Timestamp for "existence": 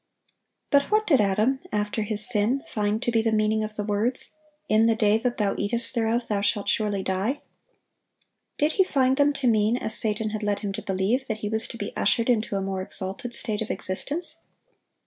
13.69-14.37